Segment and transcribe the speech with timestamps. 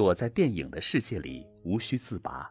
[0.00, 2.50] 躲在电影的世界里，无需自拔。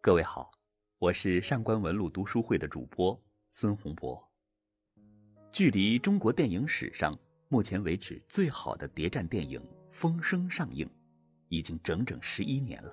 [0.00, 0.50] 各位好，
[0.98, 3.16] 我是上官文路读书会的主播
[3.48, 4.20] 孙洪博。
[5.52, 7.16] 距离中国电影史上
[7.48, 9.60] 目前为止最好的谍战电影
[9.92, 10.90] 《风声》上映，
[11.50, 12.92] 已经整整十一年了。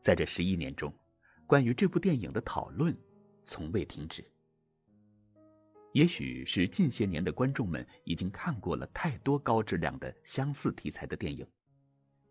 [0.00, 0.94] 在这十一年中，
[1.48, 2.96] 关于这部电影的讨论
[3.42, 4.24] 从未停止。
[5.92, 11.44] 也许是近些年的观众们已经看过了太多高质量的相似题材的电影，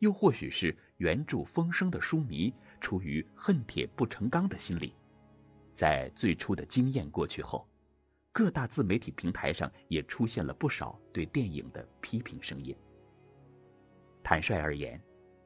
[0.04, 4.94] 又或许是原著《风声》的书迷出于恨铁不成钢的心理，
[5.72, 7.66] 在最初的惊艳过去后，
[8.34, 12.76] 各大自媒体平台上也出现了不少对电影的批评声音。
[14.22, 15.02] 坦率而言，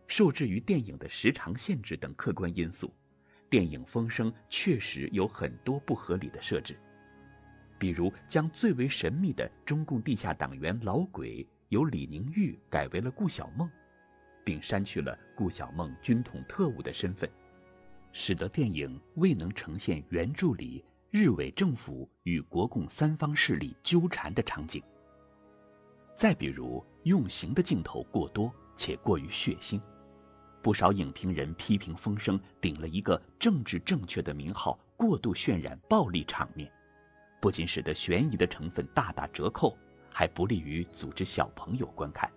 [0.08, 2.92] 受制于电影的时长限制等客观因素，
[3.52, 6.76] 电影《风声》确实有很多不合理的设置。
[7.78, 13.70] 比如，将最为神秘的中共地下党员老鬼由李宁玉改为了顾小梦，
[14.48, 17.30] 并删去了顾小梦军统特务的身份，
[18.14, 24.82] 使得电影未能呈现原著里日伪政府与国共三方势力纠缠的场景。
[26.16, 29.82] 再比如，用刑的镜头过多且过于血腥，
[30.62, 36.72] 不少影评人批评《风声》顶了一个政治正确的名号，过度渲染暴力场面。
[37.42, 39.78] 不仅使得悬疑的成分大打折扣，
[40.10, 42.32] 还不利于组织小朋友观看。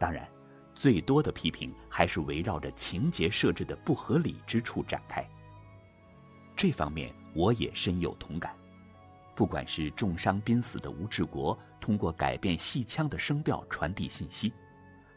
[0.00, 0.28] 当然，
[0.74, 5.26] 最多的批评还是围绕着情节设置的不合理之处展开。
[6.56, 8.54] 这方面我也深有同感。
[9.34, 14.52] 不管是重伤濒死的吴志国通过改变戏腔的声调传递信息，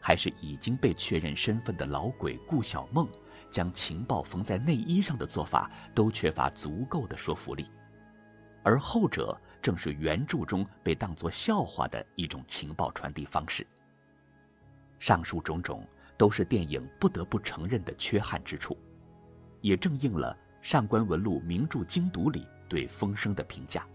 [0.00, 3.08] 还是已经被确认身份的老鬼顾小梦
[3.48, 7.70] 将情报缝在内衣上的做法，都缺乏足够的说服力。
[8.64, 13.64] 而后者正是原著中被当作笑话的一种情报传递方式。
[14.98, 18.76] 上述种种都是电影不得不承认的缺憾之处，
[19.60, 23.86] 也正应了上官文录名著精读里对《风声》的评价：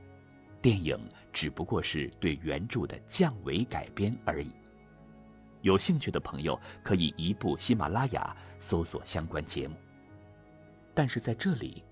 [0.62, 0.98] 电影
[1.32, 4.52] 只不过是对原著的降维改编而已。
[5.62, 9.76] 有兴趣的朋友可以移步喜马拉雅搜索相关节目。
[10.94, 11.84] 但是在这里。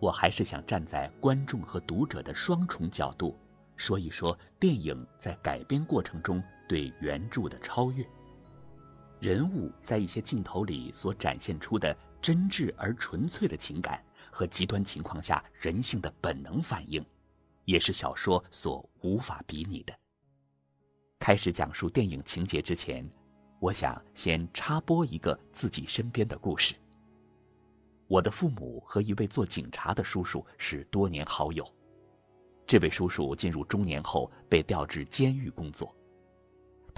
[0.00, 3.36] 我还是想站在观众和读者的双重角度，
[3.76, 8.02] 说一说电影在改编过程中对原著的超越。
[9.20, 17.04] 人物在一些镜头里所展现出的真挚而纯粹的情感和极端情况下人性的本能反应，
[17.66, 19.94] 也是小说所无法比拟的。
[21.18, 23.06] 开始讲述电影情节之前，
[23.58, 26.74] 我想先插播一个自己身边的故事。
[28.08, 31.70] 我的父母和一位做警察的叔叔是多年好友。
[32.66, 35.94] 这位叔叔进入中年后被调至监狱工作。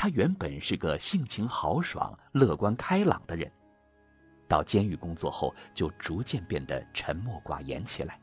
[0.02, 3.48] 他原本是个性情豪爽、乐观开朗的人，
[4.48, 8.20] 到监狱工作后就逐渐变得沉默寡言起来。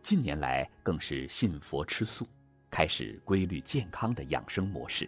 [0.00, 2.26] 近年来更是信佛吃素，
[2.70, 5.06] 开始规律健康的养生模式。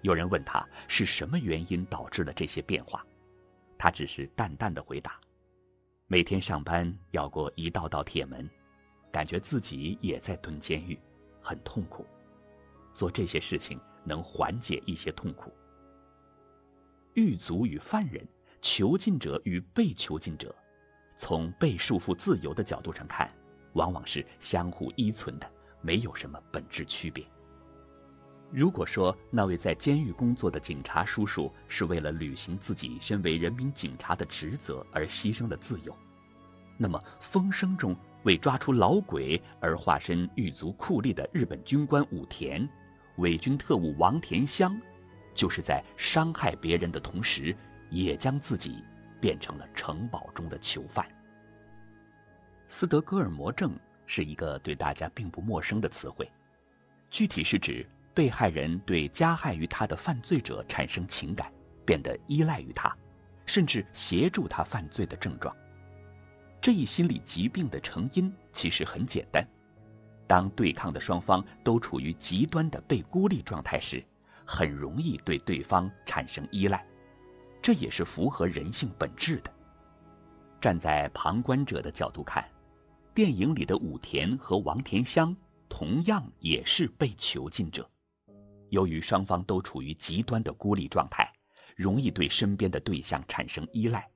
[0.00, 3.04] 有人问他是什么原因导致了这些变化，
[3.76, 5.20] 他只是淡淡的回答。
[6.06, 8.48] 每天上班要过一道道铁门，
[9.12, 10.98] 感觉自己也在蹲监狱，
[11.42, 12.06] 很痛苦。
[12.94, 15.52] 做这些事情能缓解一些痛苦。
[17.14, 18.26] 狱卒与犯人、
[18.60, 20.54] 囚禁者与被囚禁者，
[21.16, 23.28] 从被束缚自由的角度上看，
[23.72, 25.50] 往往是相互依存的，
[25.80, 27.24] 没有什么本质区别。
[28.50, 35.94] 如果说那位在监狱工作的警察叔叔是为了履行自己身为人民警察的职责而牺牲了自由，
[36.78, 42.66] 那么《风声》中为抓出老鬼而化身狱卒酷吏的日本军官武田，
[43.18, 44.80] 伪军特务王田香，
[45.34, 47.54] 就是在伤害别人的同时，
[47.90, 48.82] 也将自己
[49.20, 51.06] 变成了城堡中的囚犯。
[52.66, 56.28] 斯德哥尔摩症是一个对大家并不陌生的词汇，
[57.10, 57.86] 具体是指。
[58.14, 61.52] 被害人对加害于他的犯罪者产生情感，
[61.86, 62.92] 变得依赖于他，
[63.46, 65.54] 甚至协助他犯罪的症状。
[66.60, 69.46] 这一心理疾病的成因其实很简单：
[70.28, 74.04] 当对抗的双方都处于极端的被孤立状态时，
[74.44, 76.86] 很容易对对方产生依赖。
[77.60, 79.52] 这也是符合人性本质的。
[80.60, 82.48] 站在旁观者的角度看，
[83.14, 85.34] 电影里的武田和王田香
[85.68, 87.88] 同样也是被囚禁者。
[88.68, 91.32] 由于双方都处于极端的孤立状态，
[91.74, 94.06] 容易对身边的对象产生依赖，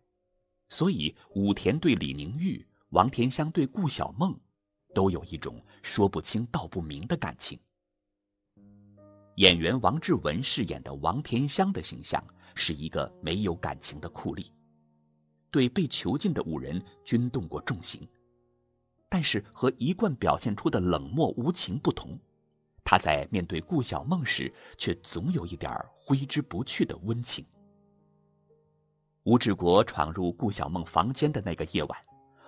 [0.68, 4.38] 所以武田对李宁玉、王田香对顾小梦，
[4.94, 7.58] 都有一种说不清道不明的感情。
[9.36, 12.22] 演员王志文饰演的王田香的形象，
[12.54, 14.46] 是一个没有感情的酷吏，
[15.50, 18.06] 对被囚禁的五人均动过重刑。
[19.08, 22.18] 但是和一贯表现出的冷漠无情不同，
[22.84, 27.44] 他在面对顾小梦时，却总有一点挥之不去的温情。
[29.24, 31.98] 吴志国闯入顾小梦房间的那个夜晚，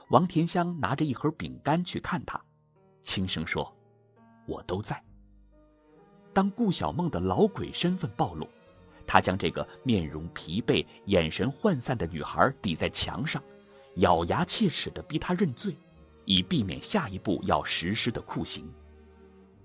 [0.09, 2.41] 王田香拿着一盒饼干去看他，
[3.03, 3.75] 轻声说
[4.47, 5.03] ：“我都在。”
[6.33, 8.49] 当顾小梦的老鬼身份暴露，
[9.07, 13.43] 他将这个面容疲惫、眼神涣散的女孩抵在墙上，
[13.97, 15.77] 咬牙切齿地逼她认罪。
[16.27, 18.67] 以避免下一步要实施的酷刑。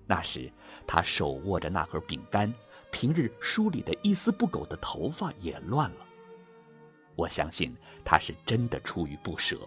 [0.05, 0.51] 那时，
[0.85, 2.53] 他手握着那盒饼干，
[2.91, 6.05] 平日梳理的一丝不苟的头发也乱了。
[7.15, 9.57] 我相信他是真的出于不舍。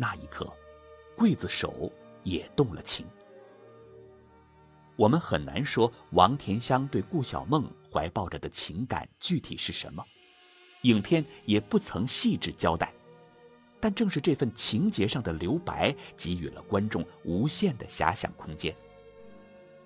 [0.00, 0.50] 那一刻，
[1.14, 1.92] 刽子手
[2.24, 3.04] 也动了情。
[4.96, 10.02] 我们很难说王田香对顾小梦怀抱着的情感具体是什么，
[10.84, 12.90] 影片也不曾细致交代。
[13.78, 18.74] 但正是这份情节上的留白，给予了观众无限的遐想空间。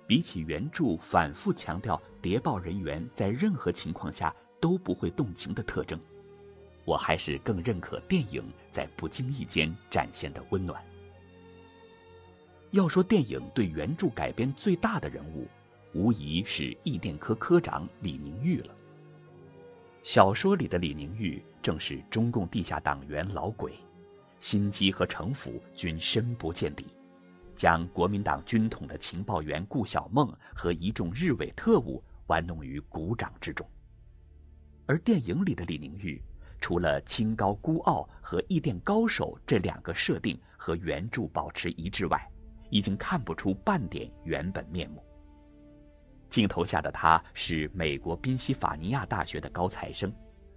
[0.07, 5.99] 比起原著反复强调谍报人员在任何情况下都不会动情的特征，
[6.85, 10.81] 我还是更认可电影在不经意间展现的温暖。
[12.71, 15.47] 要说电影对原著改编最大的人物，
[15.93, 18.75] 无疑是译电科科长李宁玉了。
[20.03, 23.73] 小说里的李宁玉正是中共地下党员老鬼。
[24.39, 26.85] 心机和城府均深不见底，
[27.55, 33.67] 将国民党军统的情报员顾小梦和一众日伪特务玩弄于股掌之中。
[34.85, 36.21] 而电影里的李宁玉，
[36.59, 42.19] 除了清高孤傲和异电高手这两个设定和原著保持一致外，
[42.69, 45.03] 已经看不出半点原本面目。
[46.29, 50.11] 镜头下的他是美国宾夕法尼亚大学的高材生，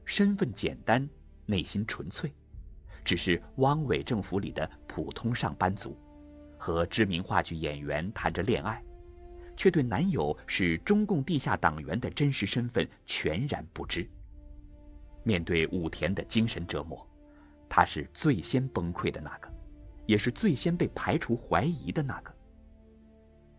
[0.04, 1.06] 身份简单，
[1.44, 2.32] 内心纯粹。
[3.04, 5.96] 只是汪伪政府里的普通上班族，
[6.58, 8.82] 和知名话剧演员谈着恋爱，
[9.56, 14.08] 却对男友是中共地下党员的真实身份全然不知。
[15.28, 17.06] 面对武田的精神折磨，
[17.68, 19.52] 他是最先崩溃的那个，
[20.06, 22.34] 也是最先被排除怀疑的那个。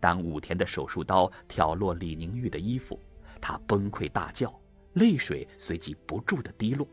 [0.00, 2.98] 当武田的手术刀挑落李宁玉的衣服，
[3.40, 4.52] 他崩溃大叫，
[4.94, 6.84] 泪水随即不住的滴落。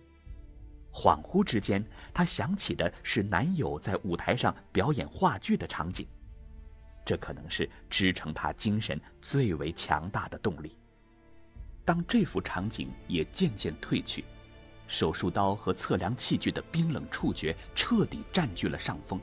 [0.94, 1.84] 恍惚之间，
[2.14, 6.08] 她想起的是男友在舞台上表演话剧的场景，
[7.04, 10.78] 这可能是支撑她精神最为强大的动力。
[11.84, 14.24] 当这幅场景也渐渐褪去，
[14.88, 19.20] 手术刀和测量器具的冰冷触觉彻底占据了上风，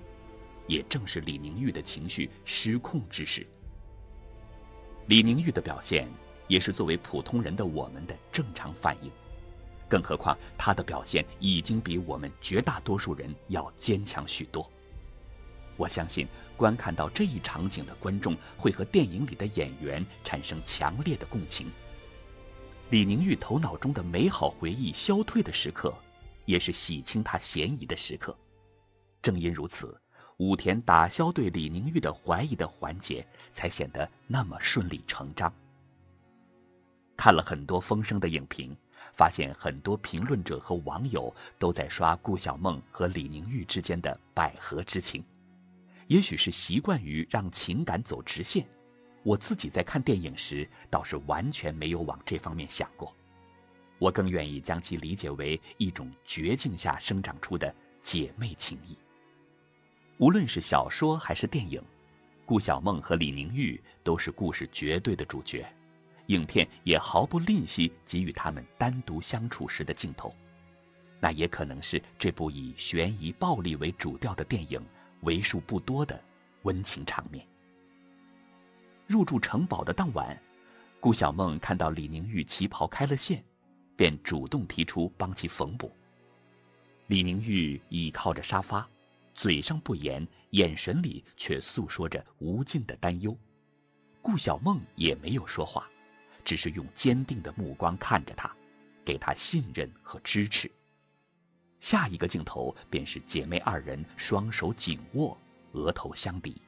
[0.66, 3.46] 也正是李宁玉的情绪失控之时。
[5.06, 6.08] 李宁玉的表现，
[6.48, 9.10] 也是作为普通人的我们的正常反应。
[9.88, 14.68] 更何况，他的表现已经比我们绝大多数人要坚强许多。
[15.76, 16.26] 我相信，
[16.56, 21.70] 观看到这一场景的观众会和电影里的演员产生强烈的共情。
[22.90, 25.92] 李宁玉头脑中的美好回忆消退的时刻，
[26.44, 28.36] 也是洗清他嫌疑的时刻。
[29.22, 29.98] 正因如此，
[30.36, 35.52] 武田打消对李宁玉的怀疑的环节才显得那么顺理成章。
[37.16, 38.76] 看了很多风声的影评。
[39.12, 45.22] 发现很多评论者和网友都在刷顾小梦和李宁玉之间的百合之情，
[46.08, 48.66] 也许是习惯于让情感走直线，
[49.24, 53.12] 我自己在看电影时倒是完全没有往这方面想过，
[53.98, 58.96] 我更愿意将其理解为一种绝境下生长出的姐妹情谊。
[60.18, 61.82] 无论是小说还是电影，
[62.44, 65.66] 顾小梦和李宁玉都是故事绝对的主角。
[66.26, 70.34] 影片也毫不吝惜给予他们单独相处时的镜头，
[71.18, 74.80] 那也可能是这部以悬疑暴力为主调的电影
[75.22, 76.22] 为数不多的
[76.62, 77.46] 温情场面。
[79.06, 80.40] 入住城堡的当晚，
[81.00, 83.44] 顾小梦看到李宁玉旗袍开了线，
[83.96, 85.90] 便主动提出帮其缝补。
[87.06, 88.88] 李宁玉倚靠着沙发，
[89.34, 93.36] 嘴上不言，眼神里却诉说着无尽的担忧。
[94.22, 95.88] 顾小梦也没有说话。
[96.44, 98.54] 只是用坚定的目光看着他，
[99.02, 100.70] 给他信任和支持。
[101.80, 105.38] 下一个镜头便是姐妹二人双手紧握，
[105.72, 106.60] 额头相抵。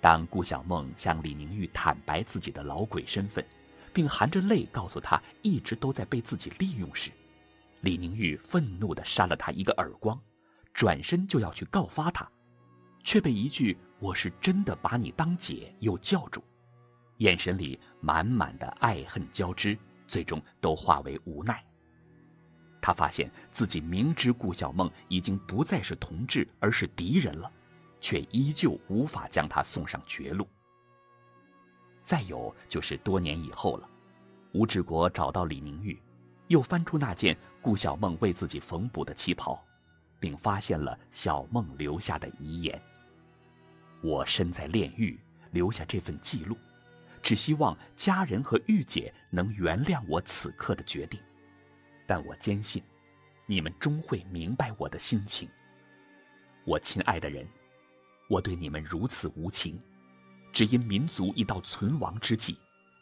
[0.00, 3.44] 当顾小梦向李宁玉坦白自己的老鬼身份，
[3.92, 7.10] 并含着泪告诉他一直都在被自己利用时，
[7.80, 10.20] 李宁玉愤怒地扇了他一个耳光，
[10.72, 12.30] 转身就要去告发他，
[13.02, 16.42] 却被一句“我是真的把你当姐”又叫住。
[17.18, 19.76] 眼神里满满的爱恨交织，
[20.06, 21.64] 最终都化为无奈。
[22.80, 27.50] 他发现自己明知顾小梦已经不再是同志，而是敌人了，
[28.00, 30.46] 却依旧无法将他送上绝路。
[32.02, 33.88] 再有就是多年以后了，
[34.52, 36.00] 吴志国找到李宁玉，
[36.48, 39.60] 又翻出那件顾小梦为自己缝补的旗袍，
[40.20, 42.80] 并发现了小梦留下的遗言。
[44.02, 45.18] 我身在炼狱，
[45.50, 46.56] 留下这份记录，
[47.20, 51.20] 只希望家人和玉姐能原谅我此刻的决定。
[52.06, 52.80] 但我坚信，
[53.46, 55.48] 你们终会明白我的心情。
[56.64, 57.44] 我亲爱的人，
[58.28, 59.80] 我对你们如此无情。
[60.52, 62.56] 只因民族已到存亡之际，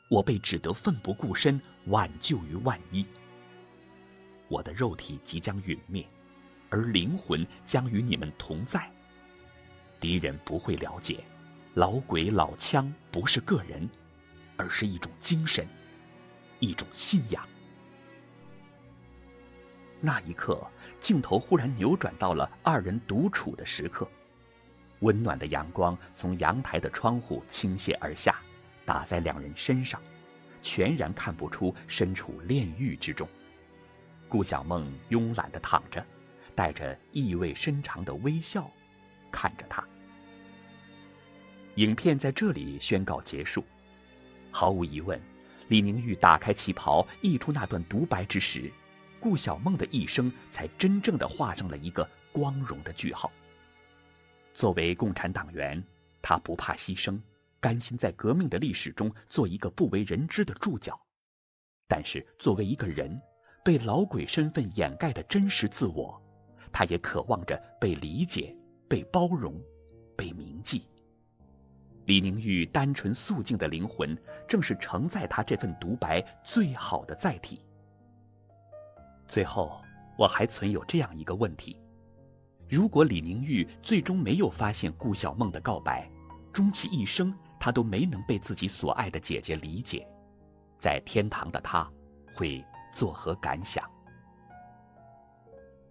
[0.09, 3.07] 我被只得奋不顾身挽救于万一。
[4.49, 6.05] 我的肉体即将陨灭，
[6.69, 8.91] 而灵魂将与你们同在。
[10.01, 11.23] 敌人不会了解，
[11.75, 13.89] 老鬼老枪不是个人，
[14.57, 15.67] 而是一种精神，
[16.59, 17.49] 一种信仰。
[20.01, 20.61] 那一刻，
[21.01, 24.07] 镜头忽然扭转到了二人独处的时刻。
[25.01, 28.37] 温暖的阳光从阳台的窗户倾泻而下，
[28.85, 30.01] 打在两人身上，
[30.63, 33.29] 全然看不出身处炼狱之中。
[34.29, 36.05] 顾小梦慵懒地躺着，
[36.55, 38.71] 带着意味深长的微笑，
[39.31, 39.87] 看着他。
[41.77, 43.65] 影片在这里宣告结束。
[44.51, 45.21] 毫无疑问，
[45.69, 48.73] 李宁玉打开旗袍，溢出那段独白之时，
[49.19, 53.31] 顾小梦的一生才真正的画上了一个光荣的句号。
[54.55, 55.83] 作为共产党员，
[56.23, 57.21] 他不怕牺牲，
[57.61, 60.99] 甘心在革命的历史中做一个不为人知的注脚。
[61.89, 63.21] 但是，作为一个人，
[63.65, 66.19] 被老鬼身份掩盖的真实自我，
[66.73, 68.57] 他也渴望着被理解、
[68.89, 69.61] 被包容、
[70.17, 70.87] 被铭记。
[72.07, 77.65] 李宁玉单纯素净的灵魂，正是承载他这份独白最好的载体。
[79.27, 79.83] 最后，
[80.17, 81.77] 我还存有这样一个问题。
[82.69, 86.11] 如果李宁玉最终没有发现顾小梦的告白，
[86.53, 90.07] 终其一生他都没能被自己所爱的姐姐理解，
[90.79, 91.89] 在天堂的他
[92.33, 93.85] 会作何感想？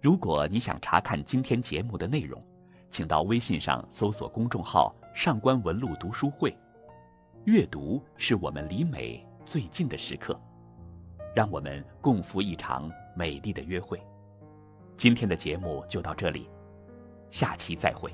[0.01, 2.43] 如果你想查看今天节目的内容，
[2.89, 6.53] 请到微信上搜索公众号“上官文露读书会”，
[7.45, 10.37] 阅读是我们离美最近的时刻，
[11.33, 14.01] 让我们共赴一场美丽的约会。
[14.97, 16.49] 今天的节目就到这里。
[17.33, 18.13] 下期再会。